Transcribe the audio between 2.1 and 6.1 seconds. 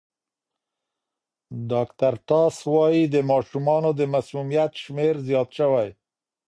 ټاس وايي د ماشومانو د مسمومیت شمېر زیات شوی.